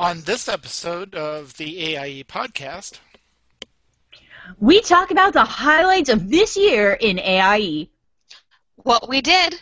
[0.00, 3.00] On this episode of the AIE podcast,
[4.58, 7.90] we talk about the highlights of this year in AIE.
[8.76, 9.60] What we did.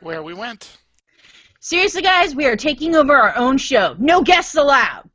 [0.00, 0.76] Where we went.
[1.58, 3.96] Seriously, guys, we are taking over our own show.
[3.98, 5.08] No guests allowed.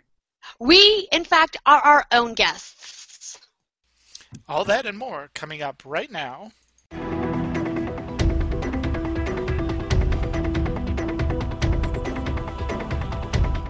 [0.59, 3.37] We, in fact, are our own guests.
[4.49, 6.51] All that and more coming up right now.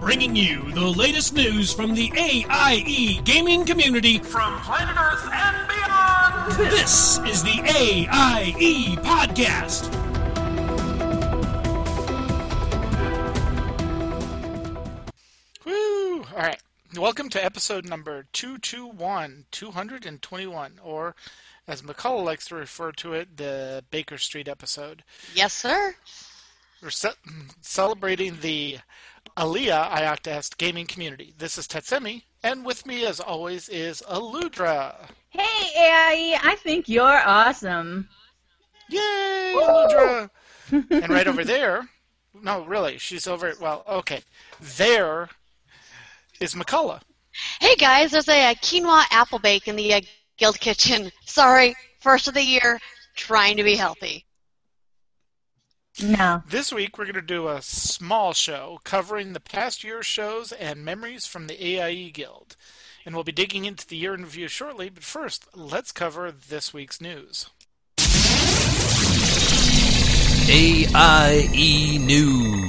[0.06, 6.70] Bringing you the latest news from the AIE gaming community from planet Earth and beyond.
[6.70, 9.92] This is the AIE Podcast.
[15.64, 16.18] Woo!
[16.18, 16.62] All right.
[16.96, 21.16] Welcome to episode number 221, 221, or
[21.66, 25.02] as Mkallah likes to refer to it, the Baker Street episode.
[25.34, 25.96] Yes, sir.
[26.80, 27.16] We're ce-
[27.60, 28.78] celebrating the
[29.38, 31.34] Alea Iacta Est gaming community.
[31.36, 34.94] This is Tetsemi, and with me, as always, is Alludra.
[35.28, 35.40] Hey,
[35.76, 38.08] AIE, I think you're awesome.
[38.88, 40.30] Yay, Alludra!
[40.70, 41.86] and right over there,
[42.32, 44.22] no, really, she's over, well, okay,
[44.76, 45.28] there
[46.40, 47.02] is Mkallah.
[47.60, 50.00] Hey, guys, there's a, a quinoa apple bake in the uh,
[50.38, 51.12] Guild Kitchen.
[51.26, 52.80] Sorry, first of the year,
[53.14, 54.24] trying to be healthy.
[56.02, 56.42] No.
[56.48, 60.84] This week, we're going to do a small show covering the past year's shows and
[60.84, 62.56] memories from the AIE Guild.
[63.04, 66.74] And we'll be digging into the year in review shortly, but first, let's cover this
[66.74, 67.48] week's news.
[70.48, 72.65] AIE News.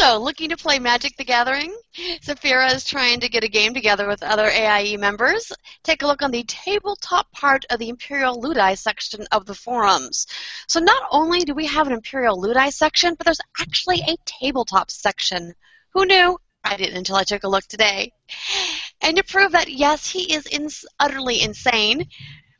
[0.00, 1.76] So, looking to play Magic the Gathering?
[2.22, 5.52] Zephirah is trying to get a game together with other AIE members.
[5.82, 10.26] Take a look on the tabletop part of the Imperial Luidi section of the forums.
[10.68, 14.90] So, not only do we have an Imperial Luidi section, but there's actually a tabletop
[14.90, 15.52] section.
[15.92, 16.38] Who knew?
[16.64, 18.14] I didn't until I took a look today.
[19.02, 22.08] And to prove that, yes, he is utterly insane,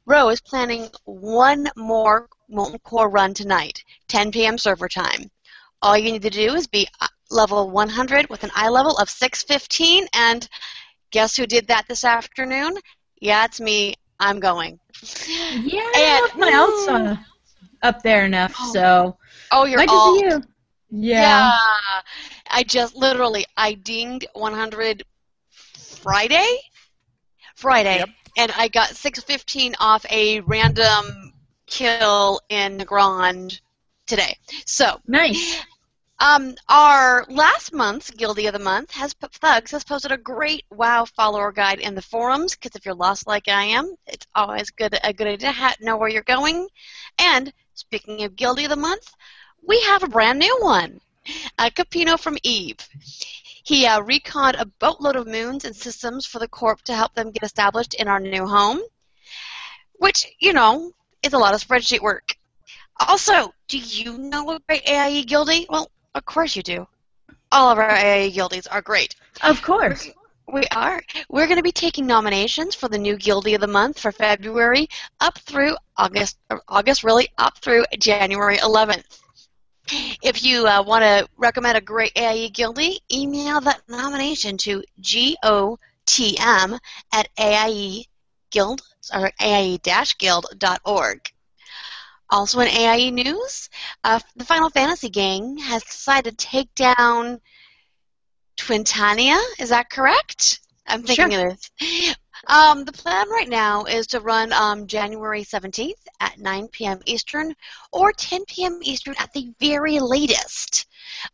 [0.04, 4.58] Rho is planning one more Molten Core run tonight, 10 p.m.
[4.58, 5.30] server time.
[5.80, 10.06] All you need to do is be uh, level 100 with an ilevel of 615,
[10.14, 10.48] and
[11.10, 12.76] guess who did that this afternoon?
[13.20, 13.94] Yeah, it's me.
[14.18, 14.78] I'm going.
[15.52, 17.16] Yeah, And- my else uh,
[17.82, 19.16] up there enough, so.
[19.50, 20.20] Oh, you're Might all.
[20.20, 20.42] just
[20.90, 21.08] be you.
[21.08, 21.50] Yeah.
[22.50, 25.04] I just literally I dinged 100
[25.76, 26.56] Friday,
[27.54, 28.08] Friday, Yep.
[28.38, 31.32] and I got 615 off a random
[31.66, 33.60] kill in Grand
[34.06, 34.36] today.
[34.66, 35.60] So, Nice.
[36.22, 41.06] Um, our last month's Guildie of the Month has Thuggs has posted a great WoW
[41.06, 44.98] follower guide in the forums because if you're lost like I am, it's always good
[45.02, 46.68] a good idea to know where you're going.
[47.18, 49.14] And speaking of Guildie of the Month,
[49.66, 51.00] we have a brand new one,
[51.58, 52.76] a Capino from Eve.
[53.64, 57.30] He uh, reconned a boatload of moons and systems for the Corp to help them
[57.30, 58.82] get established in our new home,
[59.94, 60.92] which you know
[61.22, 62.36] is a lot of spreadsheet work.
[63.08, 65.64] Also, do you know a great AIE guildie?
[65.70, 66.86] Well, of course you do.
[67.52, 69.16] All of our AIE guildies are great.
[69.42, 70.08] Of course.
[70.52, 71.02] We are.
[71.28, 74.88] We're going to be taking nominations for the new Guildie of the Month for February
[75.20, 79.20] up through August, August really up through January 11th.
[80.22, 86.78] If you uh, want to recommend a great AIE Guildie, email that nomination to gotm
[87.12, 88.82] at AIE-guild,
[89.14, 91.32] or AIE-guild.org.
[92.30, 93.68] Also in AIE news,
[94.04, 97.40] uh, the Final Fantasy gang has decided to take down
[98.56, 99.38] Twintania.
[99.58, 100.60] Is that correct?
[100.86, 101.48] I'm thinking Sure.
[101.48, 102.16] it is.
[102.46, 107.00] Um, the plan right now is to run um, January 17th at 9 p.m.
[107.04, 107.54] Eastern
[107.92, 108.78] or 10 p.m.
[108.82, 110.86] Eastern at the very latest.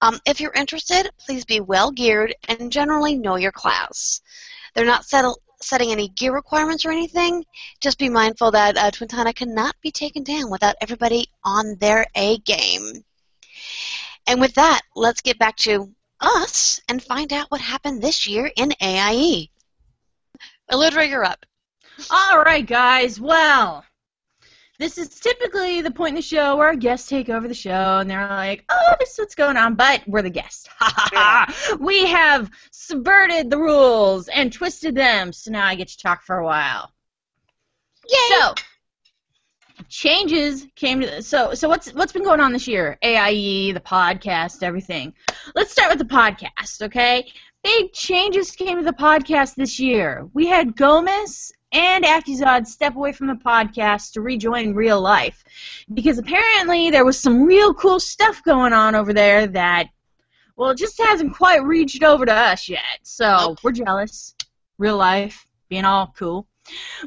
[0.03, 4.21] Um, if you're interested, please be well geared and generally know your class.
[4.75, 7.45] They're not settle- setting any gear requirements or anything.
[7.81, 12.39] Just be mindful that uh, Twintania cannot be taken down without everybody on their A
[12.39, 13.05] game.
[14.27, 18.51] And with that, let's get back to us and find out what happened this year
[18.57, 19.49] in AIE.
[20.71, 21.45] Alludra, you're up.
[22.11, 23.21] All right, guys.
[23.21, 23.85] Well,
[24.79, 27.99] this is typically the point in the show where our guests take over the show
[27.99, 30.69] and they're like, "Oh, this is what's going on," but we're the guest.
[30.79, 31.77] Ha ha ha!
[31.81, 36.37] We have subverted the rules and twisted them, so now I get to talk for
[36.37, 36.93] a while.
[38.07, 38.19] Yay!
[38.29, 38.55] So,
[39.89, 42.99] changes came to so so what's what's been going on this year?
[43.03, 45.15] AIE, the podcast, everything.
[45.55, 47.27] Let's start with the podcast, okay?
[47.65, 50.29] Big changes came to the podcast this year.
[50.35, 55.45] We had Gomez and Akizod step away from the podcast to rejoin real life
[55.93, 59.89] because apparently there was some real cool stuff going on over there that
[60.57, 64.35] Well, it just hasn't quite reached over to us yet, so we're jealous.
[64.79, 66.47] Real life, being all cool.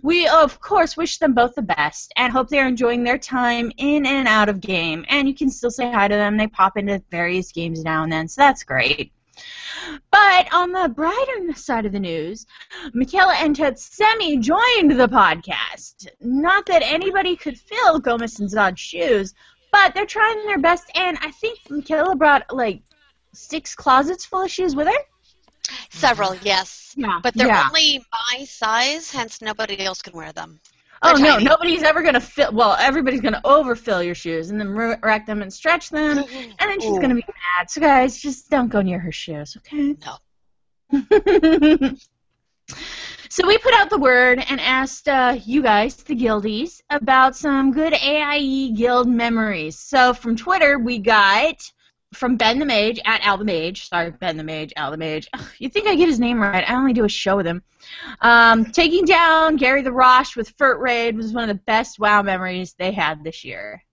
[0.02, 4.06] We, of course, wish them both the best and hope they're enjoying their time in
[4.06, 5.06] and out of game.
[5.10, 6.38] And you can still say hi to them.
[6.38, 9.12] They pop into various games now and then, so that's great.
[10.12, 12.46] But on the brighter side of the news,
[12.94, 16.08] Michaela and Tetsemi joined the podcast.
[16.20, 19.34] Not that anybody could fill Gomez and Zod's shoes,
[19.72, 22.82] but they're trying their best, and I think Michaela brought like
[23.34, 25.00] six closets full of shoes with her.
[25.92, 26.94] Several, yes.
[26.98, 27.68] Yeah, But they're yeah.
[27.68, 30.60] only my size, hence nobody else can wear them.
[31.02, 32.52] Oh no, nobody's ever gonna fill.
[32.52, 36.82] Well, everybody's gonna overfill your shoes and then rack them and stretch them, and then
[36.82, 37.02] she's Ooh.
[37.02, 37.70] gonna be mad.
[37.70, 39.96] So guys, just don't go near her shoes, okay?
[40.06, 40.18] No.
[43.30, 47.72] so we put out the word and asked uh, you guys, the guildies, about some
[47.72, 49.78] good AIE guild memories.
[49.80, 51.72] So from Twitter, we got
[52.14, 53.88] from Ben the Mage at Al the Mage.
[53.88, 55.28] Sorry, Ben the Mage, Al the Mage.
[55.34, 56.68] Ugh, you think I get his name right?
[56.68, 57.62] I only do a show with him.
[58.22, 62.22] Um, taking down Gary the Rosh with Furt Raid was one of the best WoW
[62.22, 63.84] memories they had this year.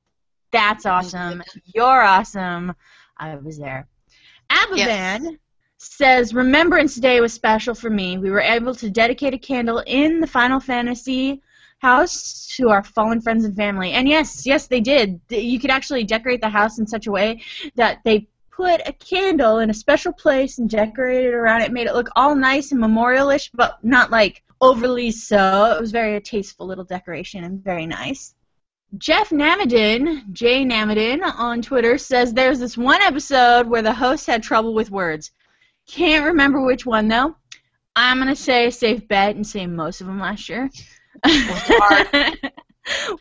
[0.52, 1.42] That's awesome.
[1.74, 2.74] You're awesome.
[3.18, 3.86] I was there.
[4.50, 5.22] Abavan Yes.
[5.78, 8.16] says Remembrance Day was special for me.
[8.16, 11.42] We were able to dedicate a candle in the Final Fantasy
[11.78, 13.92] house to our fallen friends and family.
[13.92, 15.20] And yes, yes, they did.
[15.28, 17.42] You could actually decorate the house in such a way
[17.76, 21.94] that they put a candle in a special place and decorated around it, made it
[21.94, 25.76] look all nice and memorialish, but not like overly so.
[25.76, 28.34] It was very a tasteful little decoration and very nice.
[28.96, 34.42] Jeff Namadin, Jay Namadin on Twitter says there's this one episode where the host had
[34.42, 35.32] trouble with words.
[35.86, 37.36] Can't remember which one though.
[37.94, 40.70] I'm gonna say safe bet and say most of them last year.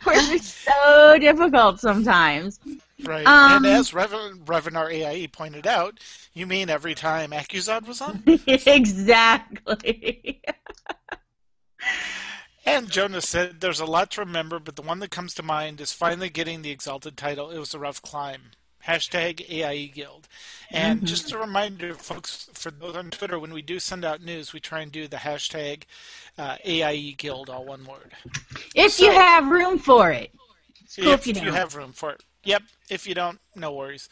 [0.06, 2.60] Words are so difficult sometimes.
[3.04, 3.26] Right.
[3.26, 6.00] Um, and as Reven- Revenar AIE pointed out,
[6.34, 8.24] you mean every time Akizod was on?
[8.48, 10.42] exactly.
[12.66, 15.80] And Jonas said there's a lot to remember, but the one that comes to mind
[15.80, 17.52] is finally getting the exalted title.
[17.52, 18.52] It was a rough climb.
[18.88, 20.28] Hashtag AIE Guild.
[20.72, 21.06] And Mm-hmm.
[21.06, 24.60] just a reminder, folks, for those on Twitter, when we do send out news, we
[24.60, 25.84] try and do the hashtag
[26.38, 28.14] uh, AIE Guild, all one word.
[28.76, 30.32] if you have room for it.
[30.98, 31.54] cool if if you don't.
[31.54, 32.24] have room for it.
[32.44, 32.64] Yep.
[32.90, 34.08] If you don't, no worries.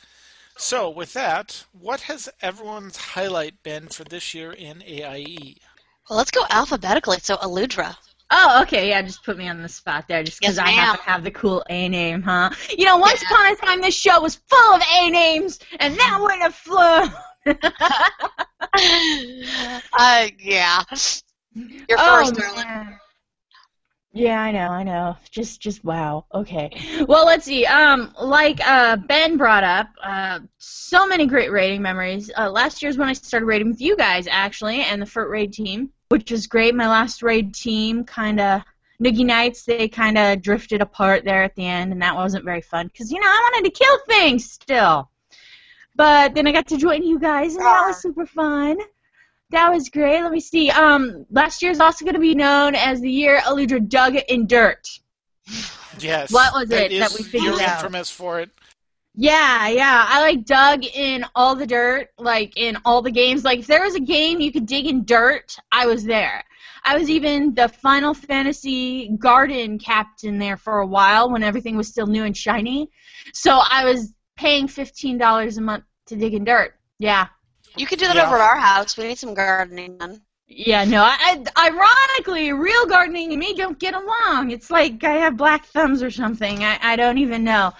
[0.57, 4.83] So, with that, what has everyone's highlight been for this year in?
[4.83, 5.55] AIE?
[6.09, 7.17] Well, let's go alphabetically.
[7.21, 7.95] So, Alludra.
[8.35, 10.99] Oh, okay, yeah, just put me on the spot there just because Yes, I happen
[11.05, 12.49] to have the cool A name, huh?
[12.75, 13.27] You know, once Yeah.
[13.31, 16.51] upon a time this show was full of A names, and now we're in a
[16.51, 17.03] flow.
[19.97, 20.81] uh, yeah.
[21.55, 22.65] You're Oh, first, darling.
[22.67, 22.99] man.
[24.15, 25.17] Yeah, I know, I know.
[25.31, 26.25] Just, just wow.
[26.33, 26.71] Okay.
[27.07, 27.65] Well, let's see.
[27.65, 32.29] Um, like uh, Ben brought up, uh, so many great raiding memories.
[32.37, 35.51] Uh, last year's when I started raiding with you guys, actually, and the FERT raid
[35.53, 36.75] team, which was great.
[36.75, 38.61] My last raid team, kind of
[39.03, 42.61] Noogie Nights, they kind of drifted apart there at the end, and that wasn't very
[42.61, 45.09] fun because you know I wanted to kill things still.
[45.95, 48.77] But then I got to join you guys, and that was super fun.
[49.49, 50.21] That was great.
[50.21, 50.69] Let me see.
[50.69, 54.45] Um, last year is also going to be known as the year Alludra dug in
[54.45, 54.87] dirt.
[55.97, 56.31] Yes.
[56.31, 57.77] What was it is, that we figured You're out?
[57.77, 58.51] infamous for it.
[59.15, 60.05] Yeah, yeah.
[60.07, 63.43] I like dug in all the dirt, like in all the games.
[63.43, 66.43] Like if there was a game you could dig in dirt, I was there.
[66.83, 71.87] I was even the Final Fantasy garden captain there for a while when everything was
[71.87, 72.89] still new and shiny.
[73.33, 76.73] So I was paying fifteen dollars a month to dig in dirt.
[76.97, 77.27] Yeah.
[77.77, 78.25] You could do that Yeah.
[78.27, 78.97] over at our house.
[78.97, 80.21] We need some gardening done.
[80.47, 81.01] Yeah, no.
[81.03, 84.51] I, I, ironically, real gardening and me don't get along.
[84.51, 86.63] It's like I have black thumbs or something.
[86.63, 87.71] I, I don't even know.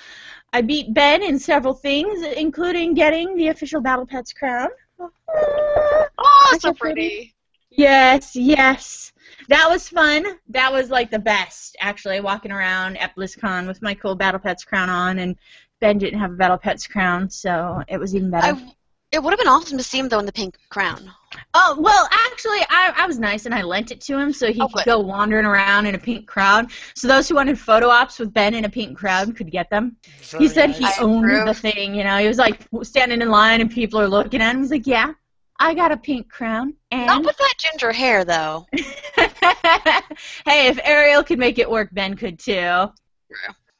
[0.54, 4.70] I beat Ben in several things, including getting the official Battle Pets crown.
[5.00, 7.34] Oh, so pretty.
[7.72, 9.12] Yes, yes.
[9.50, 10.24] That was fun.
[10.50, 14.64] That was like the best, actually, walking around at BlizzCon with my cool Battle Pets
[14.64, 15.36] crown on, and
[15.82, 18.56] Ben didn't have a Battle Pets crown, so it was even better.
[18.56, 18.76] I,
[19.14, 21.10] it would have been awesome to see him though in the pink crown.
[21.54, 24.60] Oh well, actually, I, I was nice and I lent it to him so he
[24.62, 24.86] Oh, could good.
[24.86, 26.72] go wandering around in a pink crowd.
[26.96, 29.98] So those who wanted photo ops with Ben in a pink crowd could get them.
[30.22, 30.78] Very he said nice.
[30.80, 31.46] he I owned approve.
[31.48, 31.96] the thing.
[31.96, 34.62] You know, he was like standing in line and people are looking at him.
[34.62, 35.14] He's like, "Yeah,
[35.60, 38.66] I got a pink crown." And Not And with that ginger hair though.
[38.74, 42.88] hey, if Ariel could make it work, Ben could too.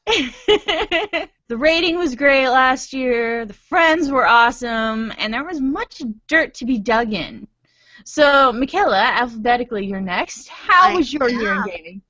[1.48, 3.46] the rating was great last year.
[3.46, 7.48] The friends were awesome, and there was much dirt to be dug in.
[8.06, 10.50] So, Michaela, alphabetically, you're next.
[10.50, 12.02] How I was your year in gaming?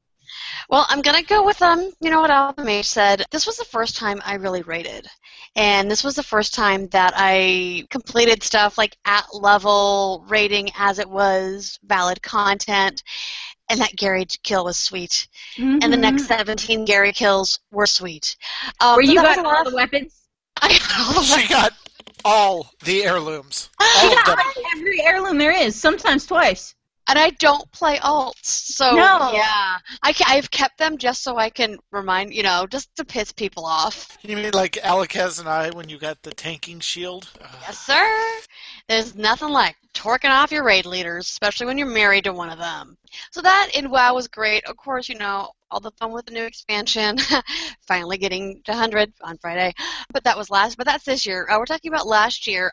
[0.70, 1.92] Well, I'm gonna go with um.
[2.00, 3.26] You know what Alpha Mage said.
[3.32, 5.08] This was the first time I really rated,
[5.56, 11.00] and this was the first time that I completed stuff like at level rating as
[11.00, 13.04] it was valid content,
[13.74, 15.28] and that Gary kill was sweet,
[15.58, 16.00] and the Mhm.
[16.00, 18.36] next 17 Gary kills were sweet.
[18.80, 20.14] Um, Where so you that was got a lot all the weapons?
[21.26, 21.74] She got
[22.24, 23.70] all the heirlooms.
[23.80, 24.40] All She got
[24.76, 26.76] every heirloom there is, sometimes twice.
[27.08, 29.32] And I don't play alts, so No.
[29.34, 33.06] yeah, I ca- I've kept them just so I can remind you know just to
[33.06, 34.18] piss people off.
[34.22, 37.30] You mean like Alakaz and I when you got the tanking shield?
[37.62, 38.40] Yes, sir.
[38.88, 42.58] There's nothing like torquing off your raid leaders, especially when you're married to one of
[42.60, 42.98] them.
[43.32, 44.64] So that in WoW was great.
[44.66, 47.18] Of course, you know, all the fun with the new expansion.
[47.88, 49.74] Finally getting to 100 on Friday.
[50.12, 51.48] But that was last, but that's this year.
[51.50, 52.72] Uh, we're talking about last year.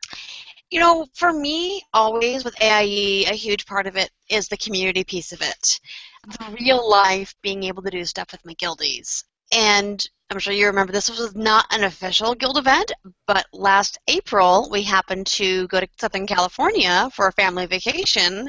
[0.70, 5.02] You know, for me, always with AIE, a huge part of it is the community
[5.02, 5.80] piece of it.
[6.24, 9.24] The real life being able to do stuff with my guildies.
[9.52, 12.92] And I'm sure you remember this was not an official guild event,
[13.26, 18.48] but last April we happened to go to Southern California for a family vacation.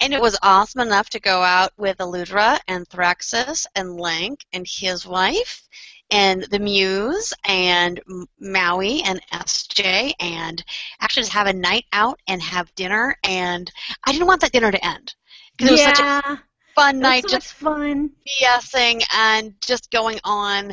[0.00, 4.66] And it was awesome enough to go out with Alludra and Thraxus and Lank and
[4.66, 5.62] his wife
[6.10, 8.00] and the Muse and
[8.40, 10.62] Maui and SJ and
[11.00, 13.16] actually just have a night out and have dinner.
[13.24, 13.70] And
[14.04, 15.14] I didn't want that dinner to end
[15.56, 16.36] because it was such a yeah,
[16.74, 18.10] fun night so just fun.
[18.26, 20.72] BSing and just going on.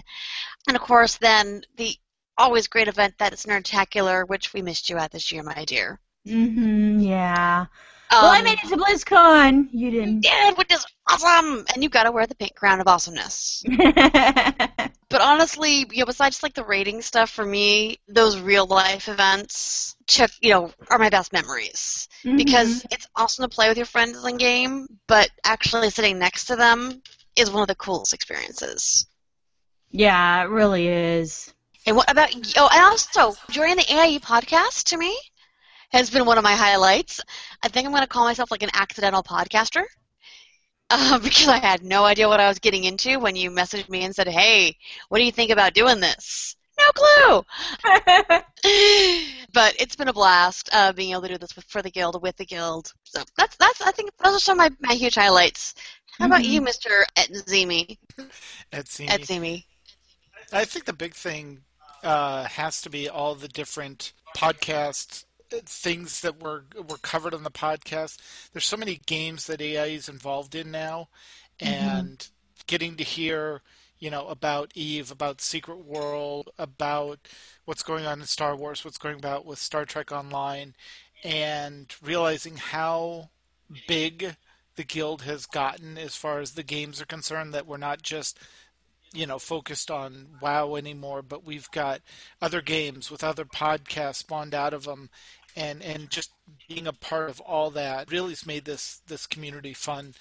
[0.67, 1.95] And of course, then the
[2.37, 5.99] always great event that is Nerdtacular, which we missed you at this year, my dear.
[6.27, 6.99] Mm-hmm.
[6.99, 7.65] yeah.
[8.21, 9.69] well, I Um, made it to BlizzCon.
[9.71, 10.21] You you didn't.
[10.21, 13.63] did, which is awesome, and you got to wear the pink crown of awesomeness.
[15.09, 19.95] But honestly, you know, besides like the rating stuff, for me, those real life events
[20.05, 22.35] took, you know, are my best memories mm-hmm.
[22.35, 26.57] because it's awesome to play with your friends in game, but actually sitting next to
[26.57, 27.01] them
[27.37, 29.07] is one of the coolest experiences.
[29.91, 31.53] yeah, it really is.
[31.85, 35.17] And what about oh, and also joining the AIE podcast to me
[35.91, 37.21] has been one of my highlights.
[37.63, 39.85] I think I'm going to call myself like an accidental podcaster
[40.89, 44.03] uh, because I had no idea what I was getting into when you messaged me
[44.03, 44.75] and said, "Hey,
[45.09, 47.43] what do you think about doing this?" No clue.
[49.53, 52.21] but it's been a blast uh, being able to do this with, for the guild
[52.21, 52.93] with the guild.
[53.03, 55.73] So that's that's I think those are some of my, my huge highlights.
[56.19, 56.51] How about Mhm.
[56.53, 57.97] you, Mister Etzimi?
[58.71, 59.07] Etsy.
[59.09, 59.63] Etzimi.
[60.51, 61.63] I think the big thing
[62.03, 67.43] uh, has to be all the different podcast uh, things that were were covered on
[67.43, 68.19] the podcast.
[68.51, 71.09] There's so many games that AI is involved in now,
[71.59, 71.73] mm-hmm.
[71.73, 72.27] and
[72.67, 73.61] getting to hear
[73.99, 77.27] you know about Eve, about Secret World, about
[77.65, 80.75] what's going on in Star Wars, what's going about with Star Trek Online,
[81.23, 83.29] and realizing how
[83.87, 84.35] big
[84.75, 87.53] the guild has gotten as far as the games are concerned.
[87.53, 88.39] That we're not just
[89.13, 92.01] you know focused on WoW anymore, but we've got
[92.41, 95.09] other games with other podcasts spawned out of them,
[95.57, 96.31] and and just
[96.69, 100.13] being a part of all that really has made this this community fun,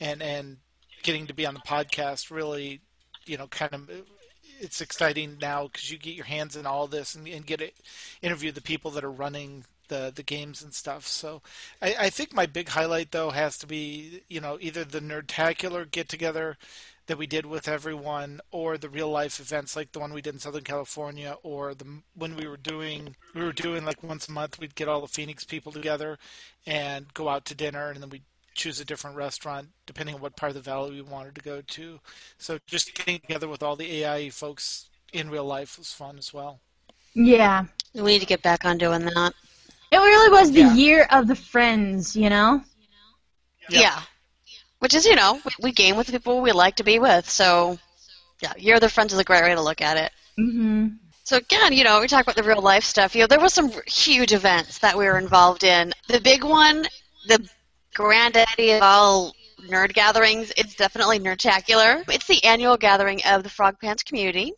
[0.00, 0.58] and and
[1.02, 2.80] getting to be on the podcast really,
[3.24, 3.90] you know, kind of.
[4.62, 7.70] It's exciting now because you get your hands in all this and, and get to
[8.20, 11.06] interview the people that are running the the games and stuff.
[11.06, 11.40] So
[11.80, 15.90] I, I think my big highlight though has to be you know either the Nerdtacular
[15.90, 16.58] get together
[17.10, 20.32] that we did with everyone, or the real life events like the one we did
[20.34, 24.32] in Southern California, or the when we were doing we were doing like once a
[24.32, 26.18] month we'd get all the Phoenix people together
[26.66, 30.20] and go out to dinner, and then we would choose a different restaurant depending on
[30.20, 31.98] what part of the valley we wanted to go to.
[32.38, 36.32] So just getting together with all the AIE folks in real life was fun as
[36.32, 36.60] well.
[37.14, 37.64] Yeah.
[37.94, 39.34] We need to get back on doing that.
[39.90, 40.74] It really was the Yeah.
[40.74, 42.62] year of the friends, you know?
[43.68, 43.80] Yeah.
[43.80, 44.02] Yeah.
[44.80, 47.28] Which is, you know, we, we game with the people we like to be with.
[47.28, 47.78] So,
[48.42, 50.12] yeah, Year of the Friends is a great way to look at it.
[50.36, 50.88] hmm
[51.24, 53.14] So again, you know, we talk about the real life stuff.
[53.14, 55.92] You know, there were some huge events that we were involved in.
[56.08, 56.86] The big one,
[57.28, 57.46] the
[57.94, 59.34] granddaddy of all
[59.68, 62.02] nerd gatherings, it's definitely Nerdtacular.
[62.08, 64.52] It's the annual gathering of the Frog Pants community.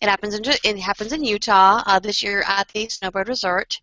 [0.00, 3.80] It happens in it happens in Utah uh, this year at the Snowbird Resort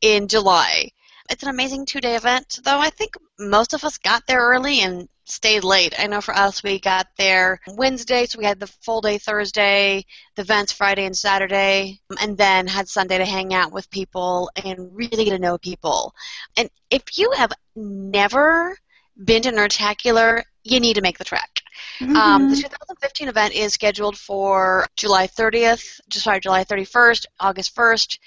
[0.00, 0.90] in July.
[1.30, 5.08] It's an amazing two-day event, though I think most of us got there early and
[5.24, 5.94] stayed late.
[5.98, 10.04] I know for us, we got there Wednesday, so we had the full day Thursday,
[10.36, 14.90] the events Friday and Saturday, and then had Sunday to hang out with people and
[14.92, 16.14] really get to know people.
[16.56, 18.76] And if you have never
[19.24, 21.62] been to Nerdtacular, you need to make the trek.
[22.00, 22.16] Mm-hmm.
[22.16, 28.18] Um, the 2015 event is scheduled for July 30th, sorry, July 31st, August 1st.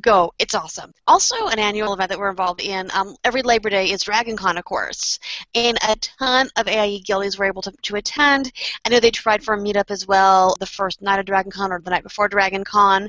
[0.00, 0.32] Go.
[0.38, 0.92] It's awesome.
[1.06, 4.64] Also, an annual event that we're involved in um, every Labor Day is DragonCon, of
[4.64, 5.20] course.
[5.54, 8.50] And a ton of AIE guildies were able to, to attend.
[8.84, 11.80] I know they tried for a meetup as well the first night of DragonCon or
[11.80, 13.08] the night before DragonCon.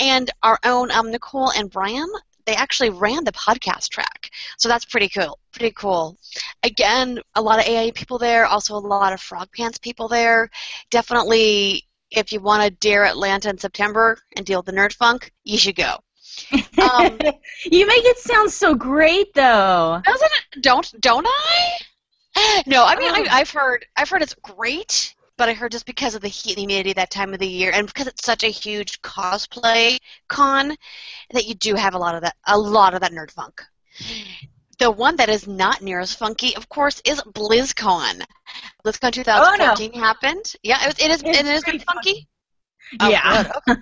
[0.00, 2.08] And our own um, Nicole and Brian,
[2.46, 4.30] they actually ran the podcast track.
[4.56, 5.38] So that's pretty cool.
[5.52, 6.16] Pretty cool.
[6.62, 10.50] Again, a lot of AIE people there, also a lot of Frog Pants people there.
[10.90, 15.30] Definitely, if you want to dare Atlanta in September and deal with the nerd funk,
[15.44, 15.98] you should go.
[16.52, 17.18] Um,
[17.64, 20.00] you make it sound so great, though.
[20.04, 20.62] Doesn't it?
[20.62, 21.72] Don't don't I?
[22.66, 23.24] No, I mean Oh.
[23.30, 26.56] I, I've heard I've heard it's great, but I heard just because of the heat
[26.56, 29.98] and humidity that time of the year, and because it's such a huge cosplay
[30.28, 30.76] con,
[31.32, 33.62] that you do have a lot of that a lot of that nerd funk.
[34.80, 38.24] The one that is not near as funky, of course, is BlizzCon.
[38.84, 40.54] BlizzCon 2014 happened.
[40.64, 41.22] Yeah, it, it is.
[41.22, 42.28] It's It is pretty funky.
[43.00, 43.44] Oh, yeah.
[43.44, 43.52] good.
[43.68, 43.80] Okay.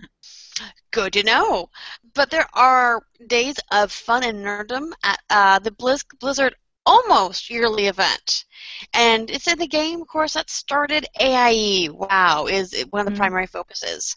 [0.91, 1.71] Good to know.
[2.15, 6.55] But there are days of fun and nerddom at uh, the Blizz- Blizzard
[6.85, 8.45] almost yearly event.
[8.93, 11.89] And it's in the game, of course, that started AIE.
[11.91, 13.17] Wow, is one of the Mhm.
[13.17, 14.17] primary focuses.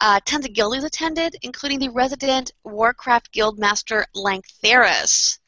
[0.00, 5.38] Uh, tons of guildies attended, including the resident Warcraft Guild Master Langtheris.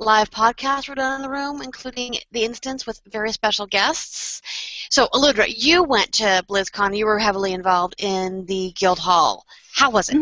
[0.00, 4.42] Live podcasts were done in the room, including the instance with very special guests.
[4.90, 6.96] So, Alludra, you went to BlizzCon.
[6.96, 9.44] You were heavily involved in the Guild Hall.
[9.74, 10.16] How was it?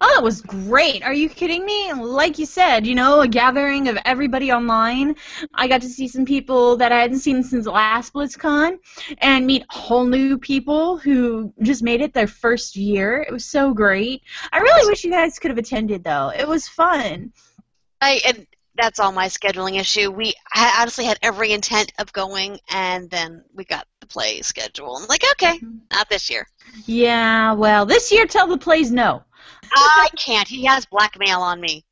[0.00, 1.02] Oh, that was great.
[1.02, 1.92] Are you kidding me?
[1.92, 5.16] Like you said, you know, a gathering of everybody online.
[5.54, 8.78] I got to see some people that I hadn't seen since last BlizzCon
[9.18, 13.24] and meet whole new people who just made it their first year.
[13.26, 14.22] It was so great.
[14.52, 16.30] I really wish you guys could have attended, though.
[16.30, 17.32] It was fun.
[18.00, 18.46] I and
[18.78, 20.10] that's all my scheduling issue.
[20.10, 24.96] We I honestly had every intent of going, and then we got the play schedule.
[24.96, 25.78] I'm like, okay, mm-hmm.
[25.92, 26.46] not this year.
[26.86, 29.24] Yeah, well, this year, tell the plays no.
[29.72, 30.48] I can't.
[30.48, 31.84] He has blackmail on me.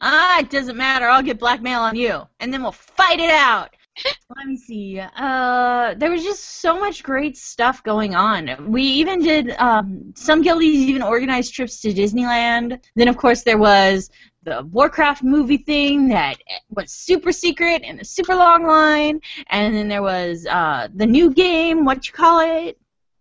[0.00, 1.08] Ah, it doesn't matter.
[1.08, 3.74] I'll get blackmail on you, and then we'll fight it out.
[4.36, 5.00] Let me see.
[5.00, 8.70] Uh, there was just so much great stuff going on.
[8.70, 12.80] We even did um, some guildies even organized trips to Disneyland.
[12.94, 14.10] Then, of course, there was
[14.44, 16.36] the Warcraft movie thing that
[16.70, 19.20] was super secret and a super long line.
[19.48, 21.84] And then there was uh, the new game.
[21.84, 22.78] What you call it?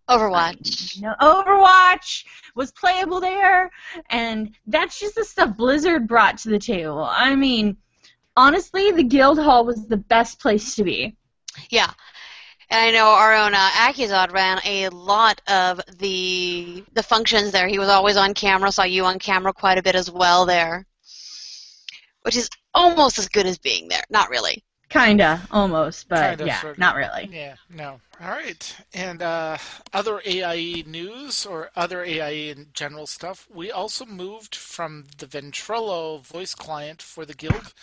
[0.10, 0.96] Overwatch.
[0.96, 3.70] You know, Overwatch was playable there,
[4.10, 7.04] and that's just the stuff Blizzard brought to the table.
[7.04, 7.78] I mean,
[8.36, 11.18] honestly, the Guild Hall was the best place to be.
[11.70, 11.92] Yeah.
[12.70, 17.68] And I know our own uh, Akizod ran a lot of the the functions there.
[17.68, 18.72] He was always on camera.
[18.72, 20.86] Saw you on camera quite a bit as well there,
[22.24, 24.04] which is almost as good as being there.
[24.10, 24.66] Not really.
[24.90, 26.80] Kinda, almost, but Kinda, yeah, sorta.
[26.80, 27.30] not really.
[27.32, 28.00] Yeah, no.
[28.22, 28.76] All right.
[28.94, 29.58] And uh,
[29.94, 36.22] other AIE news or other AIE in general stuff, we also moved from the Ventrilo
[36.22, 37.74] voice client for the guild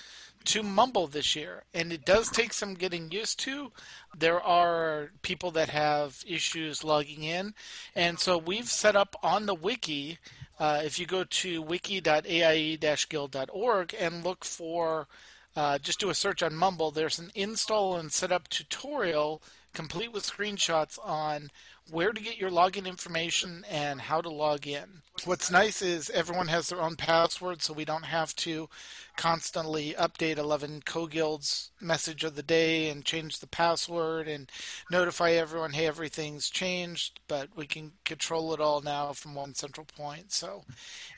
[0.47, 1.65] to Mumble this year.
[1.73, 3.73] And it does take some getting used to.
[4.17, 7.55] There are people that have issues logging in.
[7.95, 10.19] And so we've set up on the wiki,
[10.59, 15.09] uh, if you go to wiki.aie-guild.org and look for
[15.57, 16.91] uh, just do a search on Mumble.
[16.91, 19.43] There's an install and setup tutorial
[19.75, 21.51] complete with screenshots on
[21.91, 25.03] where to get your login information and how to log in.
[25.25, 28.71] What's nice is everyone has their own password, so we don't have to
[29.17, 34.51] constantly update 11 co-guilds message of the day and change the password and
[34.91, 39.87] notify everyone, hey, everything's changed, but we can control it all now from one central
[39.87, 40.33] point.
[40.33, 40.63] So,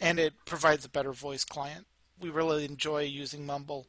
[0.00, 1.86] and it provides a better voice client.
[2.20, 3.86] We really enjoy using Mumble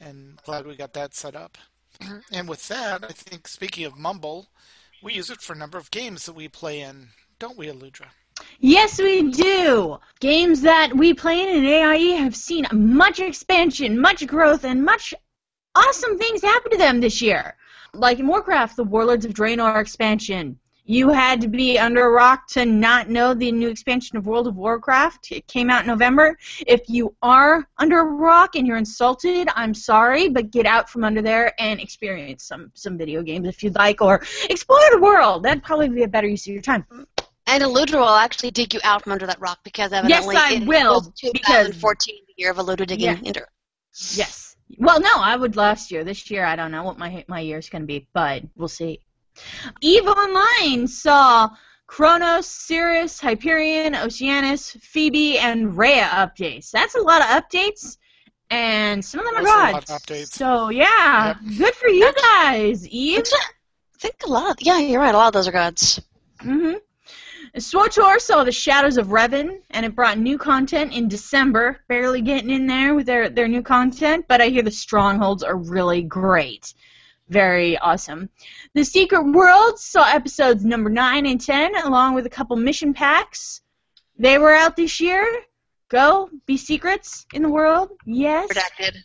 [0.00, 1.58] and glad we got that set up.
[2.00, 2.18] Mm-hmm.
[2.32, 4.48] and with that, I think speaking of Mumble,
[5.02, 7.08] we use it for a number of games that we play in,
[7.38, 8.06] don't we, Alludra?
[8.58, 9.98] Yes, we do.
[10.20, 15.12] Games that we play in AIE have seen much expansion, much growth, and much
[15.74, 17.56] awesome things happen to them this year.
[17.92, 20.58] Like in Warcraft, the Warlords of Draenor expansion.
[20.90, 24.48] You had to be under a rock to not know the new expansion of World
[24.48, 25.30] of Warcraft.
[25.30, 26.36] It came out in November.
[26.66, 31.04] If you are under a rock and you're insulted, I'm sorry, but get out from
[31.04, 34.16] under there and experience some some video games if you'd like, or
[34.50, 35.44] explore the world.
[35.44, 36.84] That'd probably be a better use of your time.
[37.46, 40.66] And Alludra will actually dig you out from under that rock because evidently I it
[40.66, 43.16] will, was because- 2014, the year of Alludra digging Yeah.
[43.22, 43.46] into.
[44.16, 44.56] Yes.
[44.76, 46.02] Well, no, I would last year.
[46.02, 48.98] This year, I don't know what my my year's going to be, but we'll see.
[49.80, 51.48] Eve Online saw
[51.86, 56.70] Kronos, Crius, Hyperion, Oceanus, Phoebe, and Rhea updates.
[56.70, 57.96] That's a lot of updates.
[58.50, 59.90] and some of them are Mostly a lot gods.
[59.90, 60.32] of updates.
[60.32, 63.22] So yeah, good for you guys, Eve.
[63.32, 64.50] I think a lot.
[64.52, 65.14] Of, Yeah, you're right.
[65.14, 66.00] A lot of those are gods.
[66.42, 66.74] Mm-hmm.
[67.56, 71.80] SWTOR saw the Shadows of Revan, and it brought new content in December.
[71.88, 75.56] Barely getting in there with their, their new content, but I hear the Strongholds are
[75.56, 76.72] really great.
[77.30, 78.28] Very awesome.
[78.74, 83.62] The Secret World saw episodes number 9 and 10, along with a couple mission packs.
[84.18, 85.24] They were out this year.
[85.88, 87.90] Go, be secrets in the world.
[88.04, 88.48] Yes.
[88.48, 88.96] Redacted.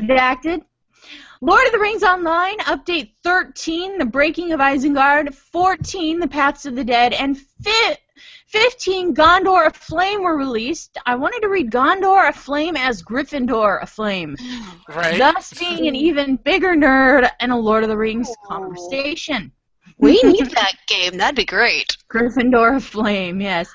[0.00, 0.62] Redacted.
[1.42, 6.74] Lord of the Rings Online, Update 13, The Breaking of Isengard, 14, The Paths of
[6.74, 7.98] the Dead, and fi-
[8.50, 10.98] 15, Gondor Aflame were released.
[11.06, 14.34] I wanted to read Gondor Aflame as Gryffindor Aflame,
[14.88, 15.18] Right?
[15.18, 18.46] thus being an even bigger nerd and a Lord of the Rings Oh.
[18.48, 19.52] conversation.
[19.98, 21.16] We need that game.
[21.18, 21.96] That'd be great.
[22.12, 23.70] Gryffindor Aflame, yes.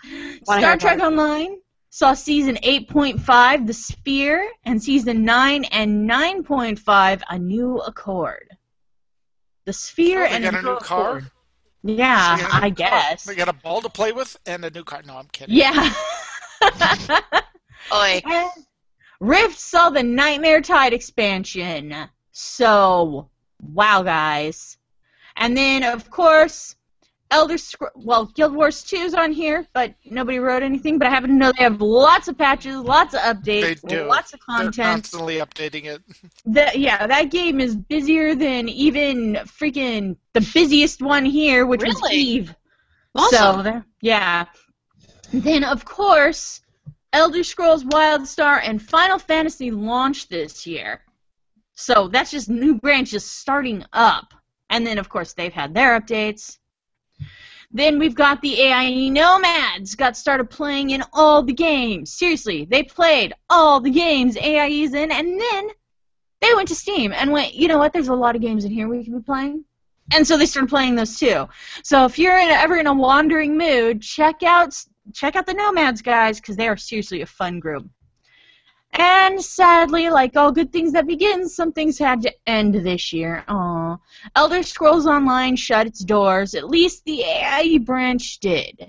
[0.45, 1.57] Wanna Star Trek about Online
[1.89, 8.49] saw season 8.5, The Sphere, and season 9 and 9.5, A New Accord.
[9.65, 11.09] The Sphere Oh, they and got a new car?
[11.19, 11.31] Accord.
[11.88, 12.89] Yeah, They got a I new car.
[12.89, 13.24] guess.
[13.26, 15.02] They got a ball to play with and a new car.
[15.06, 15.56] No, I'm kidding.
[15.56, 15.93] Yeah.
[17.93, 18.21] Oi.
[18.26, 18.50] And
[19.19, 21.95] Rift saw the Nightmare Tide expansion.
[22.32, 23.30] So,
[23.62, 24.78] wow, guys.
[25.38, 26.74] And then, of course,
[27.31, 27.91] Elder Scrolls.
[27.95, 30.99] Well, Guild Wars 2 is on here, but nobody wrote anything.
[30.99, 34.03] But I happen to know they have lots of patches, lots of updates, They do.
[34.05, 34.75] lots of content.
[34.75, 35.03] They're content.
[35.03, 36.01] constantly updating it.
[36.45, 41.95] That yeah, that game is busier than even freaking the busiest one here, which was
[42.03, 42.15] Really?
[42.15, 42.55] Eve.
[43.15, 43.63] Awesome.
[43.63, 44.45] So yeah.
[45.33, 46.61] Then of course,
[47.11, 51.01] Elder Scrolls WildStar and Final Fantasy launched this year.
[51.73, 54.33] So that's just new branches starting up.
[54.69, 56.59] And then of course they've had their updates.
[57.75, 62.13] Then we've got the AIE Nomads got started playing in all the games.
[62.13, 65.69] Seriously, they played all the games AIE's in and then
[66.39, 68.71] they went to Steam and went, you know what, there's a lot of games in
[68.71, 69.65] here we can be playing.
[70.13, 71.49] And so they started playing those too.
[71.83, 74.73] So if you're in, ever in a wandering mood, check out
[75.13, 77.85] check out the Nomads guys because they are seriously a fun group.
[78.97, 83.43] And sadly, like all good things that begin, some things had to end this year.
[83.47, 83.97] Aw.
[84.36, 86.55] Elder Scrolls Online shut its doors.
[86.55, 88.88] At least the AI branch did.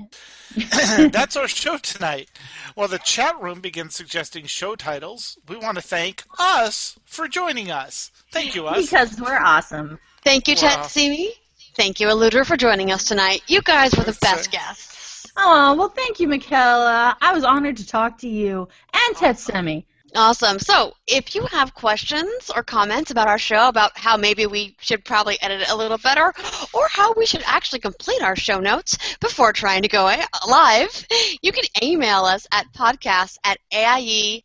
[1.12, 2.30] That's our show tonight.
[2.74, 7.70] While the chat room begins suggesting show titles, we want to thank us for joining
[7.70, 8.12] us.
[8.30, 8.82] Thank you, us.
[8.86, 9.98] Because we're awesome.
[10.24, 10.82] Thank you, Wow.
[10.82, 11.30] Tetsemi.
[11.74, 13.42] Thank you, Alludra, for joining us tonight.
[13.48, 14.52] You guys were the best it.
[14.52, 15.26] guests.
[15.36, 17.16] Oh, well, thank you, Michaela.
[17.20, 19.84] I was honored to talk to you and Tetsemi.
[20.16, 20.58] Awesome.
[20.58, 25.04] So, if you have questions or comments about our show, about how maybe we should
[25.04, 26.32] probably edit it a little better,
[26.72, 30.10] or how we should actually complete our show notes before trying to go
[30.48, 31.06] live,
[31.42, 34.42] you can email us at podcast at aie-guild.org.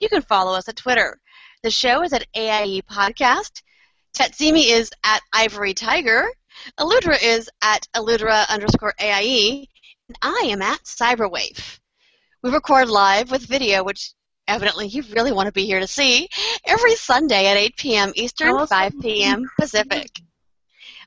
[0.00, 1.20] You can follow us at Twitter.
[1.62, 3.60] The show is at AIE Podcast.
[4.14, 6.28] Tetsemi is at Ivory Tiger.
[6.78, 9.66] Alludra is at Alludra underscore AIE.
[10.08, 11.78] And I am at Cyberwave.
[12.44, 14.12] We record live with video, which
[14.46, 16.28] evidently you really want to be here to see,
[16.66, 18.12] every Sunday at 8 p.m.
[18.16, 18.66] Eastern, Awesome.
[18.66, 19.50] 5 p.m.
[19.58, 20.10] Pacific.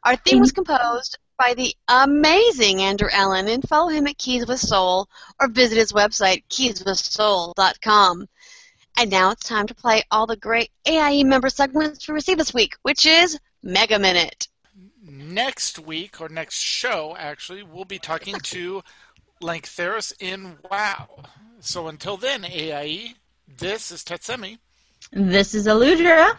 [0.03, 4.59] Our theme was composed by the amazing Andrew Allen, and follow him at Keys with
[4.59, 8.25] Soul or visit his website, keyswithsoul.com.
[8.97, 12.55] And now it's time to play all the great AIE member segments we received this
[12.55, 14.47] week, which is Mega Minute.
[15.03, 18.81] Next week, or next show, actually, we'll be talking to
[19.41, 21.07] Lanktheris in WoW.
[21.59, 23.15] So until then, AIE,
[23.57, 24.57] this is Tetsemi,
[25.11, 26.37] This is Alludra.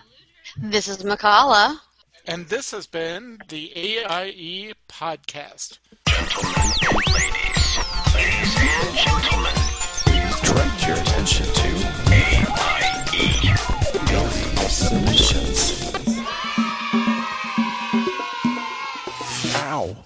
[0.56, 1.78] This is Mkallah.
[2.26, 5.78] and this has been the AIE Podcast.
[6.06, 7.78] Gentlemen and Ladies
[8.14, 9.54] ladies and gentlemen,
[10.04, 11.68] please direct your attention to
[12.12, 13.54] AIE
[14.11, 15.58] Building Solutions.
[19.56, 19.96] Ow.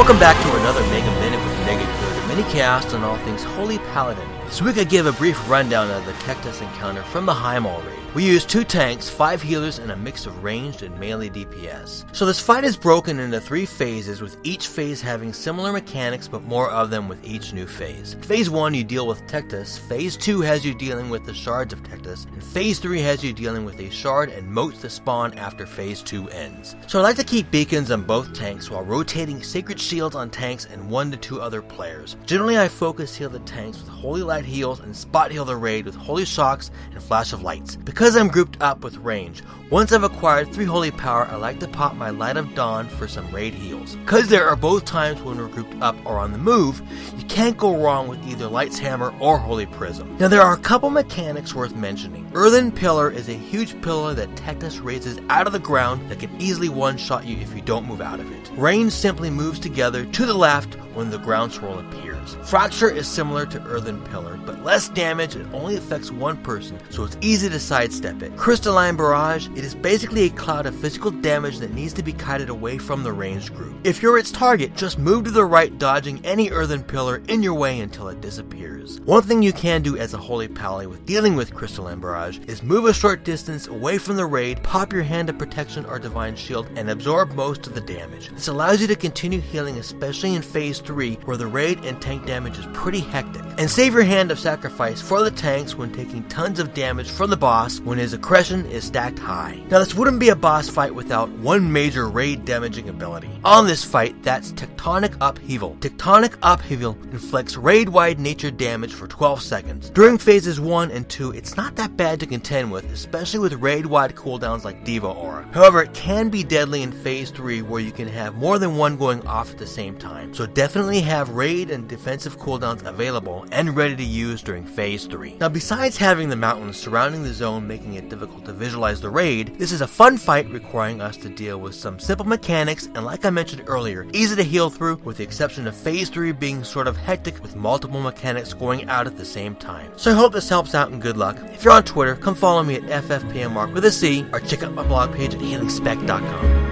[0.00, 3.76] Welcome back to another Mega Minute with Mega a mini cast on all things Holy
[3.92, 4.26] Paladin.
[4.46, 7.99] This week I give a brief rundown of the Tectus encounter from the Highmaul raid.
[8.12, 12.04] We used two tanks, five healers, and a mix of ranged and melee DPS.
[12.12, 16.42] So this fight is broken into three phases, with each phase having similar mechanics but
[16.42, 18.16] more of them with each new phase.
[18.22, 21.84] Phase 1 you deal with Tectus, Phase 2 has you dealing with the shards of
[21.84, 25.64] Tectus, and Phase 3 has you dealing with a shard and motes that spawn after
[25.64, 26.74] Phase 2 ends.
[26.88, 30.64] So I like to keep beacons on both tanks while rotating sacred shields on tanks
[30.64, 32.16] and one to two other players.
[32.26, 35.84] Generally I focus heal the tanks with Holy Light heals and spot heal the raid
[35.84, 37.76] with holy shocks and flash of lights.
[37.76, 41.68] Because I'm grouped up with range, once I've acquired 3 holy power, I like to
[41.68, 43.94] pop my light of dawn for some raid heals.
[43.94, 46.82] Because there are both times when we're grouped up or on the move,
[47.16, 50.16] you can't go wrong with either light's hammer or holy prism.
[50.18, 52.28] Now there are a couple mechanics worth mentioning.
[52.34, 56.34] Earthen Pillar is a huge pillar that Tectus raises out of the ground that can
[56.40, 58.50] easily one-shot you if you don't move out of it.
[58.56, 62.09] Range simply moves together to the left when the ground swirl appears.
[62.42, 67.04] Fracture is similar to Earthen Pillar, but less damage and only affects one person, so
[67.04, 68.36] it's easy to sidestep it.
[68.36, 72.48] Crystalline Barrage, it is basically a cloud of physical damage that needs to be kited
[72.48, 73.74] away from the ranged group.
[73.84, 77.54] If you're its target, just move to the right, dodging any Earthen Pillar in your
[77.54, 79.00] way until it disappears.
[79.00, 82.62] One thing you can do as a Holy Pally with dealing with Crystalline Barrage is
[82.62, 86.36] move a short distance away from the raid, pop your Hand of Protection or Divine
[86.36, 88.28] Shield, and absorb most of the damage.
[88.30, 92.19] This allows you to continue healing, especially in Phase 3, where the raid and tank
[92.26, 93.42] damage is pretty hectic.
[93.58, 97.30] And save your Hand of Sacrifice for the tanks when taking tons of damage from
[97.30, 99.60] the boss when his aggression is stacked high.
[99.68, 103.30] Now, this wouldn't be a boss fight without one major raid damaging ability.
[103.44, 105.76] On this fight, that's Tectonic Upheaval.
[105.80, 109.90] Tectonic Upheaval inflicts raid wide nature damage for 12 seconds.
[109.90, 113.86] During phases 1 and 2, it's not that bad to contend with, especially with raid
[113.86, 115.48] wide cooldowns like Diva Aura.
[115.52, 118.96] However, it can be deadly in phase 3 where you can have more than one
[118.96, 120.32] going off at the same time.
[120.34, 125.36] So definitely have raid and cooldowns available and ready to use during phase 3.
[125.40, 129.58] Now, besides having the mountains surrounding the zone making it difficult to visualize the raid,
[129.58, 133.24] this is a fun fight requiring us to deal with some simple mechanics and, like
[133.24, 136.86] I mentioned earlier, easy to heal through, with the exception of phase 3 being sort
[136.86, 139.92] of hectic with multiple mechanics going out at the same time.
[139.96, 141.38] So I hope this helps out and good luck.
[141.52, 144.72] If you're on Twitter, come follow me at FFPMMark with a C or check out
[144.72, 146.69] my blog page at healingspec.com.